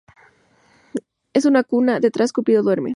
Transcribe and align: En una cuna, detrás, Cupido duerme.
En 1.35 1.47
una 1.49 1.63
cuna, 1.63 1.99
detrás, 1.99 2.33
Cupido 2.33 2.63
duerme. 2.63 2.89